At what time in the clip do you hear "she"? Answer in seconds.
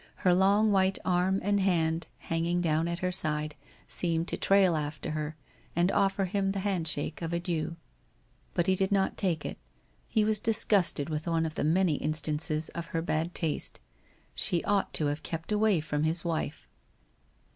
14.33-14.63